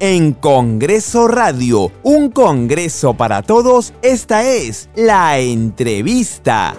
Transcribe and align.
en 0.00 0.32
Congreso 0.32 1.28
Radio, 1.28 1.92
un 2.02 2.30
Congreso 2.30 3.14
para 3.14 3.42
todos, 3.42 3.92
esta 4.00 4.42
es 4.44 4.88
la 4.96 5.38
entrevista. 5.38 6.74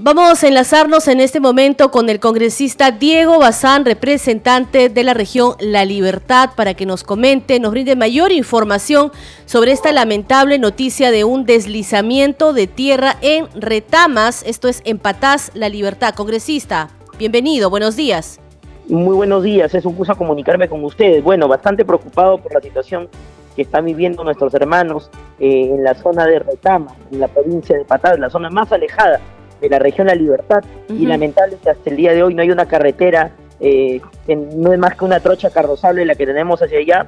Vamos 0.00 0.44
a 0.44 0.48
enlazarnos 0.48 1.08
en 1.08 1.20
este 1.20 1.40
momento 1.40 1.90
con 1.90 2.08
el 2.08 2.20
congresista 2.20 2.92
Diego 2.92 3.38
Bazán, 3.38 3.84
representante 3.84 4.90
de 4.90 5.02
la 5.02 5.12
región 5.12 5.56
La 5.60 5.84
Libertad, 5.84 6.50
para 6.54 6.74
que 6.74 6.86
nos 6.86 7.02
comente, 7.04 7.58
nos 7.58 7.72
brinde 7.72 7.96
mayor 7.96 8.32
información 8.32 9.10
sobre 9.46 9.72
esta 9.72 9.92
lamentable 9.92 10.58
noticia 10.58 11.10
de 11.10 11.24
un 11.24 11.46
deslizamiento 11.46 12.52
de 12.52 12.66
tierra 12.66 13.16
en 13.22 13.48
Retamas, 13.54 14.42
esto 14.46 14.68
es 14.68 14.82
en 14.84 14.98
Patás, 14.98 15.50
La 15.54 15.68
Libertad. 15.68 16.14
Congresista, 16.14 16.90
bienvenido, 17.18 17.68
buenos 17.70 17.96
días. 17.96 18.40
Muy 18.88 19.14
buenos 19.16 19.42
días, 19.42 19.74
es 19.74 19.84
un 19.84 19.94
gusto 19.94 20.16
comunicarme 20.16 20.66
con 20.66 20.82
ustedes. 20.82 21.22
Bueno, 21.22 21.46
bastante 21.46 21.84
preocupado 21.84 22.38
por 22.38 22.54
la 22.54 22.60
situación 22.62 23.10
que 23.54 23.60
están 23.60 23.84
viviendo 23.84 24.24
nuestros 24.24 24.54
hermanos 24.54 25.10
eh, 25.38 25.74
en 25.74 25.84
la 25.84 25.94
zona 25.94 26.24
de 26.24 26.38
Retama, 26.38 26.94
en 27.12 27.20
la 27.20 27.28
provincia 27.28 27.76
de 27.76 27.84
Patás, 27.84 28.18
la 28.18 28.30
zona 28.30 28.48
más 28.48 28.72
alejada 28.72 29.20
de 29.60 29.68
la 29.68 29.78
región 29.78 30.06
La 30.06 30.14
Libertad 30.14 30.64
y 30.88 31.04
lamentablemente 31.04 31.68
hasta 31.68 31.90
el 31.90 31.96
día 31.96 32.14
de 32.14 32.22
hoy 32.22 32.32
no 32.32 32.40
hay 32.40 32.50
una 32.50 32.64
carretera, 32.64 33.32
eh, 33.60 34.00
que 34.26 34.36
no 34.36 34.72
es 34.72 34.78
más 34.78 34.94
que 34.96 35.04
una 35.04 35.20
trocha 35.20 35.50
carrozable 35.50 36.06
la 36.06 36.14
que 36.14 36.24
tenemos 36.24 36.62
hacia 36.62 36.78
allá. 36.78 37.06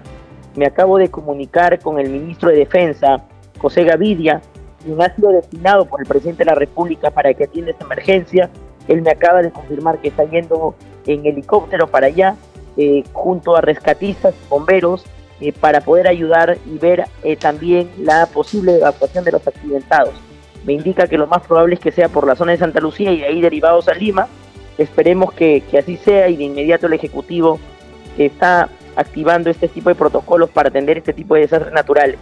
Me 0.56 0.66
acabo 0.66 0.98
de 0.98 1.10
comunicar 1.10 1.78
con 1.78 1.98
el 1.98 2.10
ministro 2.10 2.50
de 2.50 2.56
Defensa, 2.56 3.24
José 3.58 3.84
Gavidia, 3.84 4.42
quien 4.84 5.00
ha 5.00 5.14
sido 5.14 5.30
destinado 5.30 5.86
por 5.86 6.02
el 6.02 6.06
presidente 6.06 6.44
de 6.44 6.50
la 6.50 6.56
República 6.56 7.10
para 7.10 7.32
que 7.32 7.44
atienda 7.44 7.70
esta 7.70 7.86
emergencia. 7.86 8.50
Él 8.90 9.00
me 9.00 9.10
acaba 9.10 9.40
de 9.40 9.50
confirmar 9.50 9.98
que 10.00 10.08
está 10.08 10.24
yendo 10.24 10.74
en 11.06 11.24
helicóptero 11.24 11.86
para 11.86 12.08
allá, 12.08 12.36
eh, 12.76 13.02
junto 13.14 13.56
a 13.56 13.62
rescatistas, 13.62 14.34
bomberos, 14.50 15.06
eh, 15.40 15.52
para 15.52 15.80
poder 15.80 16.06
ayudar 16.06 16.58
y 16.66 16.76
ver 16.76 17.06
también 17.38 17.90
la 17.98 18.26
posible 18.26 18.76
evacuación 18.76 19.24
de 19.24 19.32
los 19.32 19.48
accidentados 19.48 20.14
me 20.64 20.74
indica 20.74 21.06
que 21.06 21.18
lo 21.18 21.26
más 21.26 21.42
probable 21.46 21.74
es 21.74 21.80
que 21.80 21.92
sea 21.92 22.08
por 22.08 22.26
la 22.26 22.36
zona 22.36 22.52
de 22.52 22.58
Santa 22.58 22.80
Lucía 22.80 23.12
y 23.12 23.20
de 23.20 23.26
ahí 23.26 23.40
derivados 23.40 23.88
a 23.88 23.94
Lima. 23.94 24.28
Esperemos 24.78 25.32
que, 25.32 25.62
así 25.78 25.96
sea 25.96 26.28
y 26.28 26.36
de 26.36 26.44
inmediato 26.44 26.86
el 26.86 26.92
Ejecutivo 26.94 27.58
está 28.18 28.68
activando 28.96 29.50
este 29.50 29.68
tipo 29.68 29.88
de 29.88 29.94
protocolos 29.94 30.50
para 30.50 30.68
atender 30.68 30.98
este 30.98 31.12
tipo 31.12 31.34
de 31.34 31.42
desastres 31.42 31.72
naturales. 31.72 32.18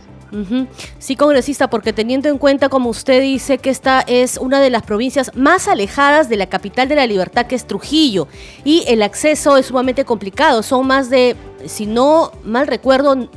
Sí, 0.98 1.16
congresista, 1.16 1.70
porque 1.70 1.92
teniendo 1.92 2.28
en 2.28 2.38
cuenta, 2.38 2.68
como 2.68 2.90
usted 2.90 3.20
dice, 3.20 3.58
que 3.58 3.70
esta 3.70 4.02
es 4.06 4.36
una 4.36 4.60
de 4.60 4.70
las 4.70 4.82
provincias 4.82 5.34
más 5.34 5.68
alejadas 5.68 6.28
de 6.28 6.36
la 6.36 6.46
capital 6.46 6.88
de 6.88 6.96
la 6.96 7.06
libertad, 7.06 7.46
que 7.46 7.54
es 7.54 7.66
Trujillo, 7.66 8.28
y 8.64 8.84
el 8.88 9.02
acceso 9.02 9.56
es 9.56 9.66
sumamente 9.66 10.04
complicado. 10.04 10.62
Son 10.62 10.86
más 10.86 11.10
de, 11.10 11.36
si 11.66 11.86
no 11.86 12.32
mal 12.44 12.66
recuerdo, 12.66 13.28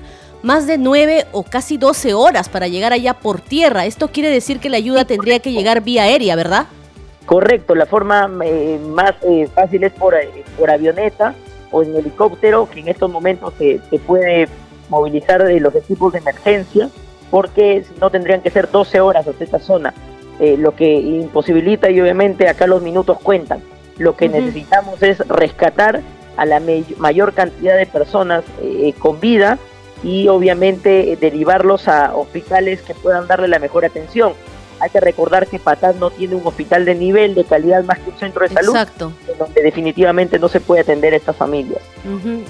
más 0.43 0.67
de 0.67 0.77
9 0.77 1.27
o 1.31 1.43
casi 1.43 1.77
12 1.77 2.13
horas 2.13 2.49
para 2.49 2.67
llegar 2.67 2.93
allá 2.93 3.13
por 3.13 3.41
tierra. 3.41 3.85
Esto 3.85 4.07
quiere 4.09 4.29
decir 4.29 4.59
que 4.59 4.69
la 4.69 4.77
ayuda 4.77 5.05
tendría 5.05 5.39
que 5.39 5.51
llegar 5.51 5.81
vía 5.81 6.03
aérea, 6.03 6.35
¿verdad? 6.35 6.67
Correcto, 7.25 7.75
la 7.75 7.85
forma 7.85 8.29
eh, 8.43 8.79
más 8.89 9.13
eh, 9.21 9.47
fácil 9.53 9.83
es 9.83 9.93
por, 9.93 10.15
eh, 10.15 10.43
por 10.57 10.71
avioneta 10.71 11.35
o 11.71 11.83
en 11.83 11.95
helicóptero, 11.95 12.67
que 12.69 12.81
en 12.81 12.89
estos 12.89 13.09
momentos 13.09 13.53
se, 13.57 13.79
puede 14.05 14.47
movilizar 14.91 15.41
los 15.41 15.73
equipos 15.73 16.13
de 16.13 16.19
emergencia, 16.19 16.89
porque 17.31 17.83
si 17.83 17.99
no 17.99 18.11
tendrían 18.11 18.41
que 18.41 18.51
ser 18.51 18.69
12 18.69 19.01
horas 19.01 19.27
hasta 19.27 19.43
esta 19.43 19.59
zona, 19.59 19.93
lo 20.39 20.75
que 20.75 20.99
imposibilita 20.99 21.89
y 21.89 22.01
obviamente 22.01 22.47
acá 22.47 22.67
los 22.67 22.81
minutos 22.81 23.17
cuentan. 23.21 23.61
Lo 23.97 24.15
que 24.15 24.27
necesitamos 24.27 25.01
es 25.01 25.19
rescatar 25.27 26.01
a 26.35 26.45
la 26.45 26.61
mayor 26.97 27.33
cantidad 27.33 27.77
de 27.77 27.85
personas 27.85 28.43
con 28.99 29.19
vida 29.19 29.59
y 30.03 30.27
obviamente 30.27 31.11
eh, 31.11 31.17
derivarlos 31.19 31.87
a 31.87 32.15
hospitales 32.15 32.81
que 32.81 32.93
puedan 32.93 33.27
darle 33.27 33.47
la 33.47 33.59
mejor 33.59 33.85
atención. 33.85 34.33
Hay 34.81 34.89
que 34.89 34.99
recordar 34.99 35.47
que 35.47 35.59
Patás 35.59 35.95
no 35.95 36.09
tiene 36.09 36.35
un 36.35 36.45
hospital 36.45 36.85
de 36.85 36.95
nivel, 36.95 37.35
de 37.35 37.43
calidad 37.43 37.83
más 37.83 37.99
que 37.99 38.09
un 38.09 38.17
centro 38.17 38.41
de 38.41 38.53
salud, 38.53 38.75
Exacto. 38.75 39.13
donde 39.37 39.61
definitivamente 39.61 40.39
no 40.39 40.47
se 40.47 40.59
puede 40.59 40.81
atender 40.81 41.13
a 41.13 41.17
estas 41.17 41.35
familias. 41.35 41.81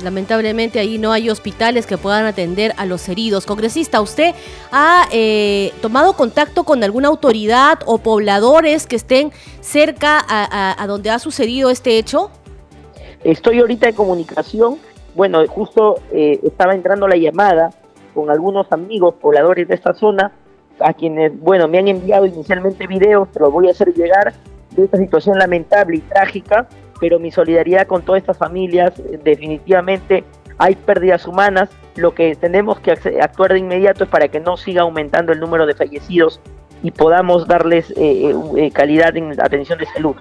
Lamentablemente 0.03 0.79
ahí 0.79 0.97
no 0.97 1.11
hay 1.11 1.29
hospitales 1.29 1.85
que 1.85 1.97
puedan 1.97 2.25
atender 2.25 2.73
a 2.77 2.85
los 2.85 3.07
heridos. 3.09 3.45
Congresista, 3.45 4.01
¿usted 4.01 4.33
ha 4.71 5.07
eh, 5.11 5.73
tomado 5.81 6.13
contacto 6.13 6.63
con 6.63 6.83
alguna 6.83 7.09
autoridad 7.09 7.79
o 7.85 7.97
pobladores 7.97 8.87
que 8.87 8.95
estén 8.95 9.31
cerca 9.59 10.25
a 10.27 10.87
donde 10.87 11.09
ha 11.09 11.19
sucedido 11.19 11.69
este 11.69 11.97
hecho? 11.97 12.31
Estoy 13.23 13.59
ahorita 13.59 13.89
en 13.89 13.95
comunicación 13.95 14.79
bueno, 15.13 15.45
justo 15.47 15.99
eh, 16.11 16.39
estaba 16.43 16.73
entrando 16.73 17.07
la 17.07 17.17
llamada 17.17 17.71
con 18.13 18.29
algunos 18.29 18.71
amigos 18.71 19.15
pobladores 19.15 19.67
de 19.67 19.75
esta 19.75 19.93
zona, 19.93 20.31
a 20.83 20.93
quienes, 20.93 21.37
bueno, 21.39 21.67
me 21.67 21.77
han 21.77 21.87
enviado 21.87 22.25
inicialmente 22.25 22.87
videos, 22.87 23.27
pero 23.33 23.45
los 23.45 23.53
voy 23.53 23.67
a 23.67 23.71
hacer 23.71 23.93
llegar 23.93 24.33
de 24.71 24.85
esta 24.85 24.97
situación 24.97 25.37
lamentable 25.37 25.97
y 25.97 25.99
trágica, 26.01 26.67
pero 26.99 27.19
mi 27.19 27.31
solidaridad 27.31 27.87
con 27.87 28.03
todas 28.03 28.21
estas 28.21 28.37
familias, 28.37 28.97
eh, 28.99 29.19
definitivamente 29.23 30.23
hay 30.57 30.75
pérdidas 30.75 31.25
humanas, 31.27 31.69
lo 31.95 32.13
que 32.13 32.35
tenemos 32.35 32.79
que 32.79 32.91
actuar 32.91 33.53
de 33.53 33.59
inmediato 33.59 34.03
es 34.03 34.09
para 34.09 34.27
que 34.27 34.39
no 34.39 34.57
siga 34.57 34.83
aumentando 34.83 35.31
el 35.33 35.39
número 35.39 35.65
de 35.65 35.73
fallecidos 35.73 36.39
y 36.83 36.91
podamos 36.91 37.47
darles 37.47 37.93
eh, 37.97 38.71
calidad 38.73 39.15
en 39.17 39.39
atención 39.41 39.79
de 39.79 39.85
salud. 39.87 40.15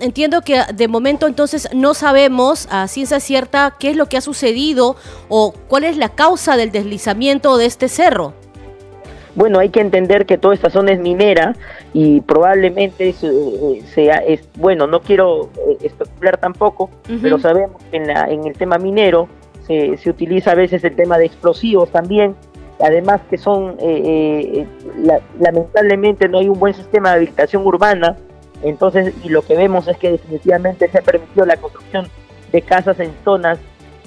Entiendo 0.00 0.40
que 0.40 0.62
de 0.74 0.88
momento 0.88 1.26
entonces 1.26 1.68
no 1.74 1.92
sabemos 1.92 2.66
a 2.70 2.88
ciencia 2.88 3.20
cierta 3.20 3.74
qué 3.78 3.90
es 3.90 3.96
lo 3.96 4.06
que 4.06 4.16
ha 4.16 4.22
sucedido 4.22 4.96
o 5.28 5.52
cuál 5.68 5.84
es 5.84 5.98
la 5.98 6.08
causa 6.08 6.56
del 6.56 6.72
deslizamiento 6.72 7.58
de 7.58 7.66
este 7.66 7.88
cerro. 7.88 8.32
Bueno, 9.34 9.58
hay 9.60 9.68
que 9.68 9.80
entender 9.80 10.26
que 10.26 10.38
toda 10.38 10.54
esta 10.54 10.70
zona 10.70 10.92
es 10.92 10.98
minera 10.98 11.54
y 11.92 12.20
probablemente 12.20 13.14
eh, 13.22 13.82
sea, 13.94 14.16
es, 14.18 14.48
bueno, 14.56 14.86
no 14.86 15.00
quiero 15.00 15.50
eh, 15.68 15.78
especular 15.82 16.36
tampoco, 16.38 16.90
pero 17.22 17.38
sabemos 17.38 17.82
que 17.90 17.98
en, 17.98 18.08
la, 18.08 18.24
en 18.24 18.44
el 18.46 18.54
tema 18.54 18.78
minero 18.78 19.28
se, 19.66 19.96
se, 19.98 20.10
utiliza 20.10 20.52
a 20.52 20.54
veces 20.54 20.82
el 20.82 20.96
tema 20.96 21.16
de 21.16 21.26
explosivos 21.26 21.90
también, 21.90 22.34
además 22.80 23.20
que 23.30 23.38
son, 23.38 23.76
eh, 23.78 24.66
lamentablemente 25.38 26.28
no 26.28 26.38
hay 26.38 26.48
un 26.48 26.58
buen 26.58 26.74
sistema 26.74 27.10
de 27.10 27.16
habitación 27.16 27.64
urbana, 27.64 28.16
entonces, 28.62 29.14
y 29.24 29.28
lo 29.28 29.42
que 29.42 29.56
vemos 29.56 29.86
es 29.88 29.96
que 29.96 30.12
definitivamente 30.12 30.88
se 30.88 30.98
ha 30.98 31.02
permitido 31.02 31.46
la 31.46 31.56
construcción 31.56 32.08
de 32.52 32.62
casas 32.62 32.98
en 33.00 33.12
zonas 33.24 33.58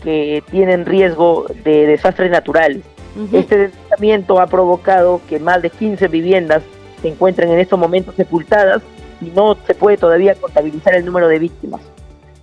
que 0.03 0.43
tienen 0.51 0.85
riesgo 0.85 1.45
de 1.63 1.87
desastres 1.87 2.29
naturales. 2.29 2.83
Este 3.31 3.69
deslizamiento 3.93 4.39
ha 4.39 4.47
provocado 4.47 5.21
que 5.27 5.39
más 5.39 5.61
de 5.61 5.69
15 5.69 6.07
viviendas 6.07 6.63
se 7.01 7.09
encuentren 7.09 7.51
en 7.51 7.59
estos 7.59 7.77
momentos 7.77 8.15
sepultadas 8.15 8.81
y 9.21 9.25
no 9.25 9.57
se 9.65 9.75
puede 9.75 9.97
todavía 9.97 10.35
contabilizar 10.35 10.95
el 10.95 11.05
número 11.05 11.27
de 11.27 11.39
víctimas. 11.39 11.81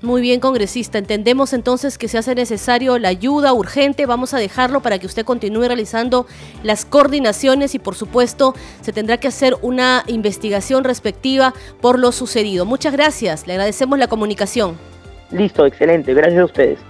Muy 0.03 0.23
bien, 0.23 0.41
congresista. 0.41 0.97
Entendemos 0.97 1.53
entonces 1.53 1.99
que 1.99 2.09
se 2.09 2.17
hace 2.17 2.35
necesario 2.35 2.99
la 2.99 3.09
ayuda 3.09 3.53
urgente. 3.53 4.07
Vamos 4.07 4.33
a 4.33 4.39
dejarlo 4.39 4.81
para 4.81 4.99
que 4.99 5.05
usted 5.05 5.27
continúe 5.27 5.67
realizando 5.67 6.27
las 6.63 6.87
coordinaciones 6.87 7.75
y, 7.75 7.79
por 7.79 7.95
supuesto, 7.95 8.55
se 8.81 8.95
tendrá 8.95 9.19
que 9.19 9.29
hacer 9.29 9.57
una 9.61 10.05
investigación 10.07 10.85
respectiva 10.85 11.53
por 11.83 11.99
lo 11.99 12.13
sucedido. 12.13 12.65
Muchas 12.65 12.95
gracias. 12.95 13.47
Le 13.47 13.53
agradecemos 13.53 13.99
la 13.99 14.07
comunicación. 14.07 14.79
Listo, 15.33 15.67
excelente. 15.67 16.15
Gracias 16.15 16.41
a 16.41 16.45
ustedes. 16.47 16.90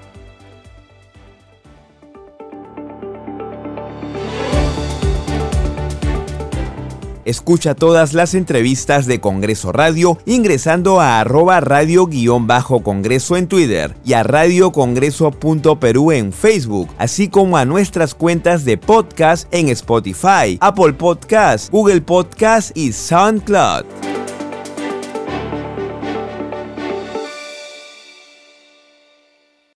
Escucha 7.31 7.77
todas 7.77 8.13
las 8.13 8.35
entrevistas 8.35 9.07
de 9.07 9.21
Congreso 9.21 9.71
Radio 9.71 10.19
ingresando 10.27 11.01
a 11.01 11.21
arroba 11.21 11.61
radio-congreso 11.61 13.37
en 13.37 13.47
Twitter 13.47 13.95
y 14.05 14.15
a 14.15 14.25
radiocongreso.perú 14.25 16.11
en 16.11 16.33
Facebook, 16.33 16.89
así 16.99 17.29
como 17.29 17.57
a 17.57 17.65
nuestras 17.65 18.17
cuentas 18.17 18.65
de 18.65 18.79
podcast 18.79 19.47
en 19.55 19.69
Spotify, 19.69 20.59
Apple 20.61 20.95
Podcast, 20.95 21.71
Google 21.71 22.01
Podcast 22.01 22.77
y 22.77 22.93
SoundCloud. 22.93 24.10